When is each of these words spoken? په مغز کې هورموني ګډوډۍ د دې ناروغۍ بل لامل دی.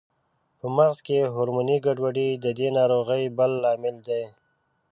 په 0.59 0.67
مغز 0.77 0.97
کې 1.07 1.31
هورموني 1.33 1.77
ګډوډۍ 1.85 2.29
د 2.43 2.45
دې 2.57 2.67
ناروغۍ 2.77 3.23
بل 3.37 3.51
لامل 3.63 3.95
دی. 4.07 4.23